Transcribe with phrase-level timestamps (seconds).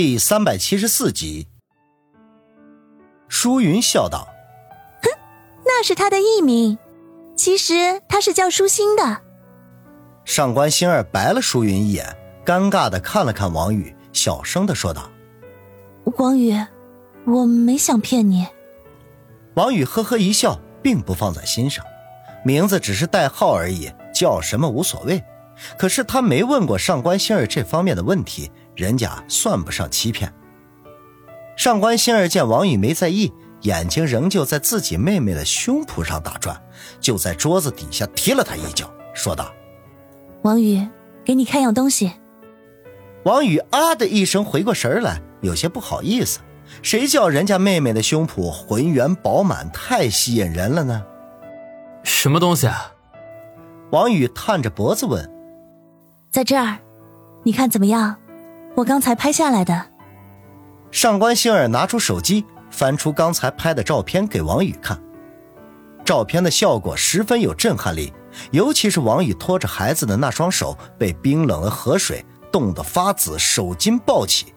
[0.00, 1.48] 第三百七十四集，
[3.26, 4.28] 舒云笑道
[5.02, 5.10] ：“哼，
[5.64, 6.78] 那是他的艺名，
[7.34, 9.22] 其实他是叫舒心的。”
[10.24, 12.16] 上官星儿白了舒云一眼，
[12.46, 15.10] 尴尬的看了看王宇，小声的说道
[16.16, 16.54] ：“王宇，
[17.26, 18.46] 我没想骗你。”
[19.54, 21.84] 王宇呵呵一笑，并不放在心上，
[22.44, 25.20] 名字只是代号而已，叫什么无所谓。
[25.76, 28.48] 可是他没问过上官星儿这方面的问题。
[28.78, 30.32] 人家算不上欺骗。
[31.56, 36.56] 上官心儿见王宇没在意，眼睛仍旧在自己妹妹的胸脯上打转，
[37.00, 39.52] 就在桌子底下踢了他一脚，说道
[40.42, 40.86] ：“王宇，
[41.24, 42.12] 给你看样东西。”
[43.26, 46.38] 王宇啊的一声回过神来，有些不好意思
[46.80, 51.04] ：“谁叫人家妹妹的胸脯浑圆饱满，太吸引人了呢？”
[52.04, 52.92] 什么东西啊？
[53.90, 55.28] 王宇探着脖子问
[56.30, 56.78] ：“在这儿，
[57.42, 58.14] 你看怎么样？”
[58.78, 59.86] 我刚才拍下来的。
[60.92, 64.96] 上官星儿拿出手机，翻出刚才拍的照片给王宇看。
[66.04, 68.12] 照片的效果十分有震撼力，
[68.52, 74.54] 尤其是王宇拖着孩子的那双手被冰冷的河水冻得发紫，手筋暴起，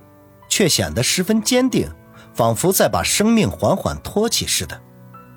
[0.48, 1.92] 却显得十分坚定，
[2.36, 4.80] 仿佛在把生命缓缓托起似的。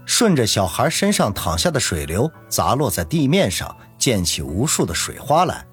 [0.04, 5.66] 顺着小孩身上淌下的水流砸落在地面上，溅起无数的水花来。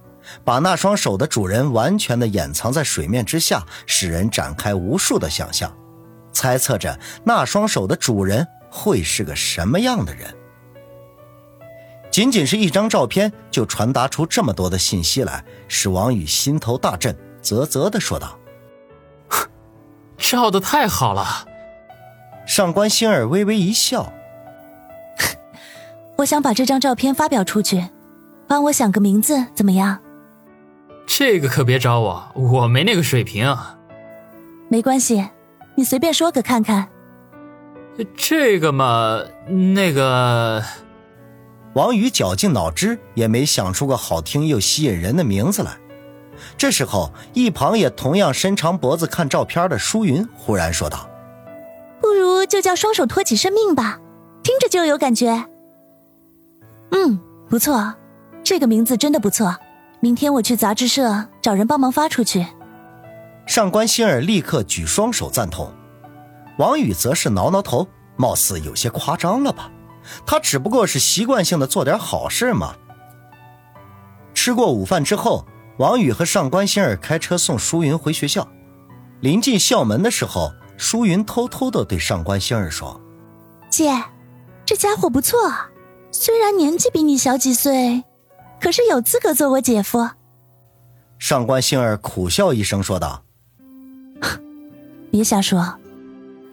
[0.43, 5.75] 把那双手的主人完全的掩藏在水面之下，使人展开无数的想象，
[6.31, 10.33] 猜测着那双手的主人会是个什么样的人。
[12.09, 18.37] 仅仅是一张照片，就传达出这么多的信息来，使王宇心头大震，啧啧的说道
[20.19, 21.47] ：“照的太好了。”
[22.45, 24.11] 上官星儿微微一笑：
[26.17, 27.87] “我想把这张照片发表出去，
[28.45, 29.99] 帮我想个名字，怎么样？”
[31.13, 33.53] 这个可别找我，我没那个水平。
[34.69, 35.27] 没关系，
[35.75, 36.87] 你随便说个看看。
[38.15, 40.63] 这个嘛，那个……
[41.73, 45.77] 王宇绞尽脑汁也没想出个好听又吸引人的名字来。
[46.57, 51.09] 这时候，一旁也同样伸长脖子看照片的舒云忽然说道
[51.99, 53.99] ：“不如就叫双手托起生命吧，
[54.41, 55.45] 听着就有感觉。”
[56.91, 57.19] 嗯，
[57.49, 57.93] 不错，
[58.43, 59.53] 这个名字真的不错。
[60.01, 62.45] 明天我去杂志社找人帮忙发出去。
[63.45, 65.71] 上官星儿立刻举双手赞同，
[66.57, 69.71] 王宇则是挠挠头，貌似有些夸张了吧？
[70.25, 72.73] 他只不过是习惯性的做点好事嘛。
[74.33, 75.45] 吃过午饭之后，
[75.77, 78.47] 王宇和上官星儿开车送舒云回学校。
[79.19, 82.99] 临近校门的时候，舒云偷偷的对上官星儿说
[83.69, 83.91] ：“姐，
[84.65, 85.37] 这家伙不错，
[86.11, 88.03] 虽然年纪比你小几岁。”
[88.61, 90.07] 可是有资格做我姐夫。
[91.17, 93.23] 上官星儿苦笑一声说道
[95.11, 95.75] ：“别瞎说，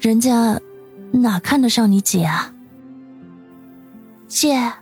[0.00, 0.58] 人家
[1.12, 2.52] 哪看得上你姐啊？
[4.26, 4.72] 姐，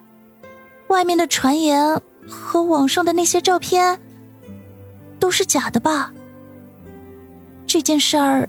[0.89, 4.01] 外面的传言和网上的那些照片
[5.19, 6.13] 都是假的吧？
[7.67, 8.49] 这件事儿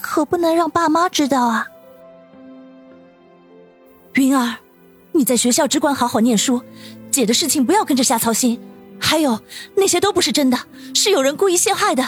[0.00, 1.66] 可不能让爸妈知道啊！
[4.14, 4.56] 云儿，
[5.16, 6.62] 你在学校只管好好念书。”
[7.10, 8.60] 姐的事情不要跟着瞎操心，
[9.00, 9.40] 还有
[9.74, 10.58] 那些都不是真的，
[10.94, 12.04] 是有人故意陷害的。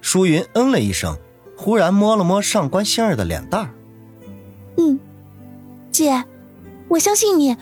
[0.00, 1.16] 舒云嗯了一声，
[1.56, 3.74] 忽然摸了摸上官星儿的脸蛋儿。
[4.76, 5.00] 嗯，
[5.90, 6.24] 姐，
[6.86, 7.56] 我相信你，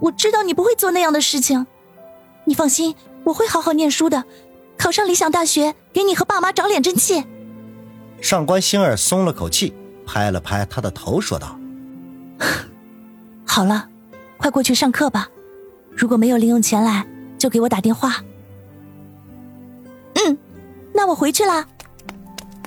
[0.00, 1.64] 我知道你不会做那样的事情。
[2.44, 4.24] 你放心，我会好好念书的，
[4.76, 7.22] 考上理想大学，给你和爸妈长脸争气。
[8.20, 9.72] 上官星儿松了口气，
[10.04, 11.56] 拍了拍他的头，说道
[13.54, 13.86] ：“好了，
[14.38, 15.28] 快过去上课吧。”
[15.94, 18.24] 如果没有零用钱来，就给我打电话。
[20.14, 20.38] 嗯，
[20.94, 21.68] 那我回去啦。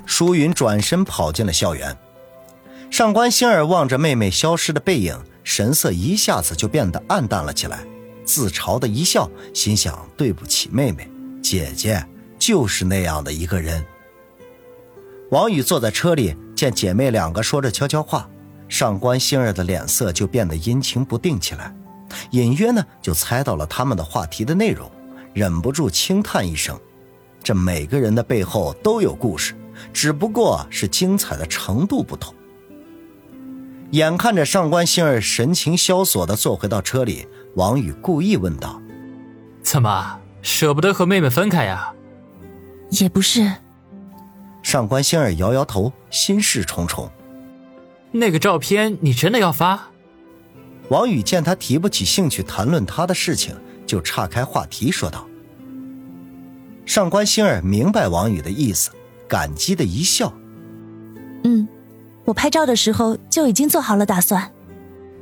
[0.05, 1.97] 舒云转身跑进了校园。
[2.91, 7.83] 上官星儿望着妹妹消失的背影，神色一下子就变得暗淡了起来，
[8.23, 11.09] 自嘲的一笑，心想：对不起妹妹，
[11.41, 12.05] 姐姐
[12.37, 13.83] 就是那样的一个人。
[15.31, 18.29] 王宇坐在车里，见姐妹两个说着悄悄话，
[18.67, 21.73] 上官星儿的脸色就变得阴晴不定起来。
[22.31, 24.89] 隐约呢，就猜到了他们的话题的内容，
[25.33, 26.79] 忍不住轻叹一声
[27.43, 29.53] ：“这每个人的背后都有故事，
[29.91, 32.33] 只不过是精彩的程度不同。”
[33.91, 38.81] 眼看着上官星儿神情萧索地坐回到车里，王宇故意问道
[39.61, 41.93] ：“怎么舍不得和妹妹分开呀
[42.91, 43.51] ？”“也不是。”
[44.63, 47.09] 上官星儿摇摇头，心事重重。
[48.17, 49.89] “那个照片你真的要发？”
[50.89, 55.27] 王宇见他提不起兴趣谈论他的事情，就岔开话题说道
[56.85, 58.91] ：“上官星儿明白王宇的意思，
[59.27, 60.31] 感激的一笑。
[61.43, 61.67] 嗯，
[62.23, 64.51] 我拍照的时候就已经做好了打算。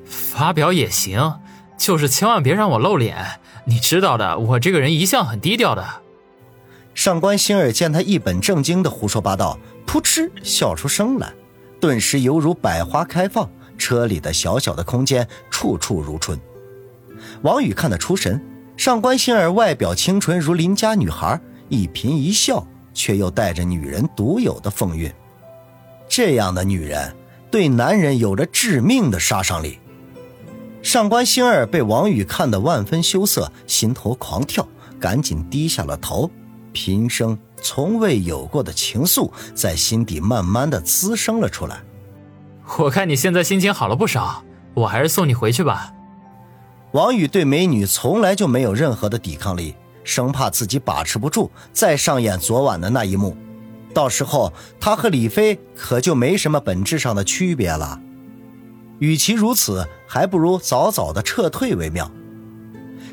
[0.05, 1.39] 发表也行，
[1.77, 3.39] 就是千万别让我露脸。
[3.65, 6.01] 你知道的，我这个人一向很低调的。
[6.93, 9.57] 上官星儿见他一本正经的胡说八道，
[9.87, 11.33] 噗嗤笑出声来，
[11.83, 16.39] 顿时犹如百花开放，车里的小小的空间处处如春。
[17.41, 18.41] 王宇看得出神，
[18.77, 21.37] 上官星儿外表清纯如邻家女孩，
[21.67, 25.11] 一颦一笑却又带着女人独有的风韵。
[26.07, 27.13] 这样的女人
[27.51, 29.77] 对男人有着致命的杀伤力。
[30.81, 34.65] 上官星儿被王宇看得万分羞涩，心头狂跳，
[35.01, 36.31] 赶紧低下了头。
[36.73, 41.81] 平生从未有过的情愫在心底慢慢的滋生了出来。
[42.79, 44.43] 我看你现在心情好了不少，
[44.73, 45.93] 我还是送你回去吧。
[46.91, 53.35] 王宇对美女从来就没有任何的抵抗力，生怕自己把持不住，再上演昨晚的那一幕，
[53.93, 57.99] 到时候他和李飞可就没什么本质上的区别了。
[58.99, 62.11] 与其如此，还不如早早的撤退为妙。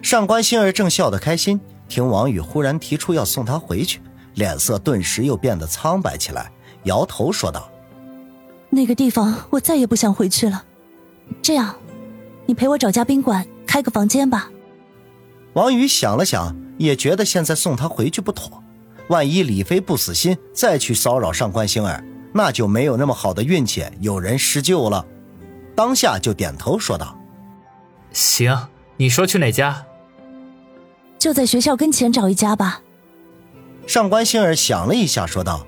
[0.03, 1.61] 上官星儿正笑得开心。
[1.91, 4.01] 听王宇忽然提出要送他回去，
[4.35, 6.51] 脸色顿时又变得苍白起来，
[6.85, 7.69] 摇头说道
[8.71, 10.65] ：“那个地方我再也不想回去了。
[11.43, 11.75] 这样，
[12.47, 14.49] 你陪我找家宾馆开个房间吧。”
[15.55, 18.63] 王宇想了想，也觉得现在送他回去不妥，
[19.09, 25.05] 万一李飞不死心再去骚扰上官星儿，那就没有那么好的运气有人施救了。
[25.75, 27.19] 当下就点头说道
[28.13, 28.57] ：“行，
[28.97, 29.85] 你说去哪家？”
[31.21, 32.81] 就在学校跟前找一家吧。
[33.87, 35.67] 上官星儿想了一下，说道：“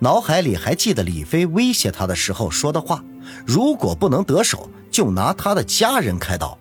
[0.00, 3.04] 脑海里还记得李飞威胁他的时候说的话，
[3.46, 6.58] 如果不能得手，就拿他的家人开刀。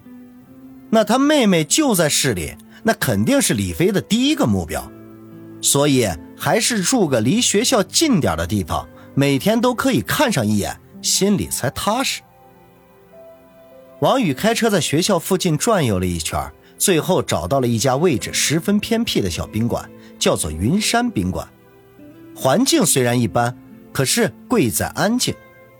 [0.89, 4.91] 那他妹妹就在市里，那肯定是李飞的第一个目标。
[5.61, 6.07] 所以
[6.37, 8.85] 还是住个离学校近点的地方，
[9.15, 12.21] 每天都可以看上一眼，心里才踏实。”
[14.01, 16.51] 王宇开车在学校附近转悠了一圈。
[16.77, 19.89] 最后找到了一家位置十分偏僻的小宾馆，
[20.19, 21.47] 叫做云山宾馆。
[22.35, 23.57] 环境虽然一般，
[23.91, 25.33] 可是贵在安静，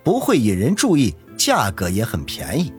[0.03, 2.71] 不会引人注意，价格也很便宜。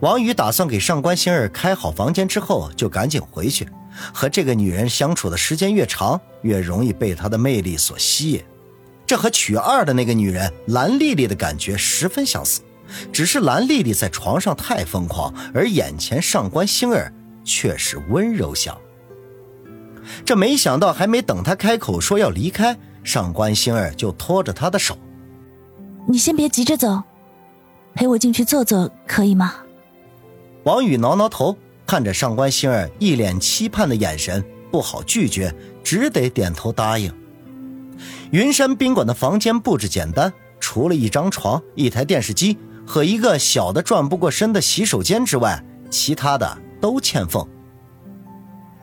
[0.00, 3.68] 王宇打算给上官星儿开好房间之后，就赶紧回去。
[4.12, 8.42] 和这个女人相处的时间越长，越容易被她的魅力所吸引。
[9.06, 12.60] 这和曲二的那个女人蓝丽丽的感觉十分相似。
[13.12, 17.12] 只是蓝丽丽在床上太疯狂，而眼前上官星儿
[17.44, 18.76] 却是温柔乡。
[20.24, 24.98] 这没想到，还没等他开口说要离开，上官星儿就拖着他的手
[26.06, 27.02] ：“你先别急着走，
[27.94, 29.54] 陪我进去坐坐，可以吗？”
[30.64, 31.56] 王宇挠挠头，
[31.86, 37.12] 看着上官星儿一脸期盼的眼神，不好拒绝，只得点头答应。
[38.30, 42.58] 云山宾馆的房间布置简单，除了一张床、一台电视机。
[42.86, 47.46] 和一个小的转不过身的洗手间之外，其他的都欠奉。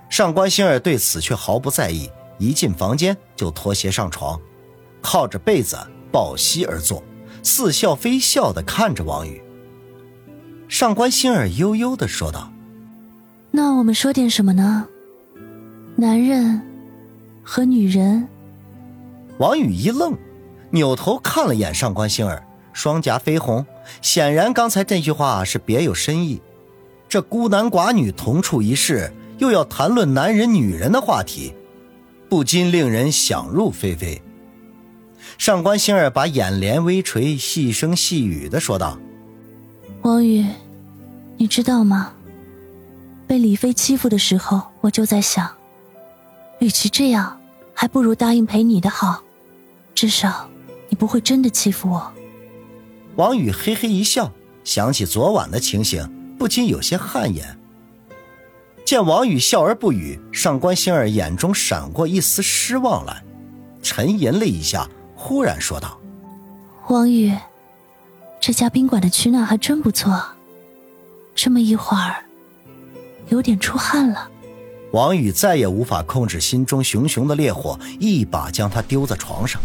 [0.10, 4.40] 上官星儿对此却毫不在意，一进房间就脱鞋上床，
[5.02, 5.78] 靠着被子
[6.12, 7.02] 抱膝而坐，
[7.44, 9.42] 似笑非笑地看着王宇。
[10.68, 12.52] 上官星儿悠悠地说道
[13.52, 14.88] ：“那我们说点什么呢？
[15.96, 16.62] 男人
[17.44, 18.28] 和女人。”
[19.40, 20.18] 王宇一愣，
[20.72, 22.44] 扭头看了眼上官星儿。
[22.74, 23.66] 双颊绯红，
[24.02, 26.42] 显然刚才这句话是别有深意。
[27.10, 31.54] 这孤男寡女同处一室，又要谈论男人女人的话题，
[32.30, 34.22] 不禁令人想入非非。
[35.38, 38.98] 上官星儿把眼帘微垂，细声细语的说道
[40.04, 40.46] ：“王宇，
[41.38, 42.14] 你知道吗？
[43.28, 45.50] 被李飞欺负的时候，我就在想，
[46.60, 47.40] 与其这样，
[47.74, 49.22] 还不如答应陪你的好，
[49.94, 50.50] 至少
[50.90, 52.12] 你不会真的欺负我。”
[53.22, 54.32] 王宇嘿嘿一笑，
[54.64, 57.56] 想起昨晚的情形，不禁有些汗颜。
[58.84, 63.24] 见王宇笑而不语，上官星儿眼中闪过一丝失望来，
[63.84, 66.00] 沉吟了一下，忽然说道
[66.90, 67.32] ：“王宇，
[68.40, 70.20] 这家宾馆的取暖还真不错，
[71.36, 72.26] 这么一会儿，
[73.30, 74.28] 有点出汗了。”
[74.94, 79.62] 王宇再也无法控制心中熊熊的烈火，一把将他丢在床上。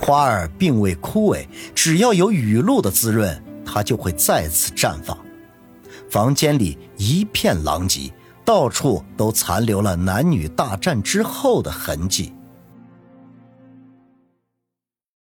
[0.00, 5.18] 花儿并未枯萎，只要有雨露的滋润，它就会再次绽放。
[6.08, 8.12] 房间里一片狼藉，
[8.44, 12.32] 到处都残留了男女大战之后的痕迹。